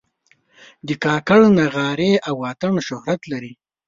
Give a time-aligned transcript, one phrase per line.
[0.87, 3.53] د کاکړ نغارې او اتڼ شهرت لري.